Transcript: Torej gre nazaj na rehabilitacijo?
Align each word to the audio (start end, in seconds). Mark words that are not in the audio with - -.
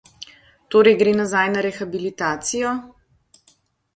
Torej 0.75 0.93
gre 1.01 1.11
nazaj 1.17 1.43
na 1.57 1.61
rehabilitacijo? 1.67 2.75